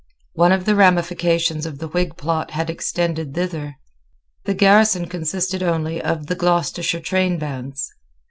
One 0.33 0.51
of 0.51 0.65
the 0.65 0.73
ramifications 0.73 1.67
of 1.67 1.77
the 1.77 1.87
Whig 1.87 2.17
plot 2.17 2.49
had 2.49 2.71
extended 2.71 3.35
thither. 3.35 3.75
The 4.45 4.55
garrison 4.55 5.05
consisted 5.05 5.61
only 5.61 6.01
of 6.01 6.25
the 6.25 6.33
Gloucestershire 6.33 7.01
trainbands. 7.01 7.87